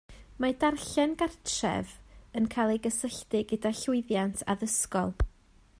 Mae 0.43 0.53
darllen 0.61 1.11
gartref 1.21 1.91
yn 2.41 2.49
cael 2.55 2.73
ei 2.77 2.81
gysylltu 2.87 3.45
gyda 3.53 3.73
llwyddiant 3.83 4.45
addysgol 4.55 5.17